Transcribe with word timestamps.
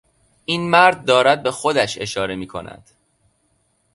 این 0.45 0.69
مرد 0.69 1.05
دارد 1.05 1.43
به 1.43 1.51
خودش 1.51 1.97
اشاره 2.01 2.35
میکند. 2.35 2.89